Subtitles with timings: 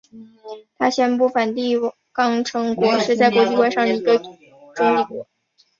[0.79, 1.75] 它宣布梵蒂
[2.11, 4.31] 冈城国是在国际关系的一个中
[4.97, 5.27] 立国。